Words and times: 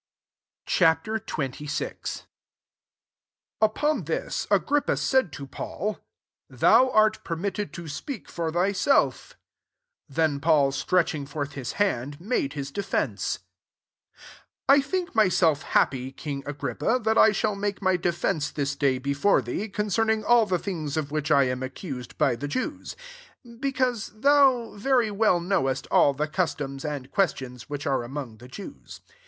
Ch. 0.65 0.79
XXVI. 0.79 2.23
1 2.23 3.61
Upon 3.69 4.05
this 4.05 4.47
Agrippa 4.49 4.97
said 4.97 5.31
to 5.33 5.45
Paul, 5.45 5.99
"Thou 6.49 6.87
Mt 6.91 7.23
permitted 7.23 7.71
to 7.73 7.87
speak 7.87 8.27
for 8.27 8.51
tby 8.51 8.71
Klt" 8.71 9.35
Then 10.09 10.39
Paul 10.39 10.71
stretching 10.71 11.27
brth 11.27 11.53
hi§ 11.53 11.73
hand, 11.73 12.19
made 12.19 12.53
his 12.53 12.71
defence: 12.71 13.41
2 14.17 14.21
<* 14.23 14.69
I 14.69 14.81
think 14.81 15.13
myself 15.13 15.61
happy, 15.61 16.11
king 16.11 16.41
Agrippa, 16.47 16.99
thfTt 16.99 17.17
I 17.19 17.31
shall 17.31 17.53
make 17.53 17.79
my 17.79 17.95
defence 17.95 18.49
this 18.49 18.75
day 18.75 18.97
before 18.97 19.43
thee, 19.43 19.69
concerning 19.69 20.23
all 20.23 20.47
the 20.47 20.57
things 20.57 20.97
of 20.97 21.11
which 21.11 21.29
I 21.29 21.43
am 21.43 21.61
accused 21.61 22.17
by 22.17 22.35
the 22.35 22.47
Jew^: 22.47 22.91
3 23.43 23.57
because 23.57 24.07
thou 24.21 24.73
very 24.73 25.11
well 25.11 25.39
knowest 25.39 25.85
all 25.91 26.15
the 26.15 26.27
customs 26.27 26.83
tmd 26.85 27.11
questions 27.11 27.69
which 27.69 27.85
are 27.85 28.01
among 28.01 28.37
the 28.37 28.47
Jews. 28.47 29.01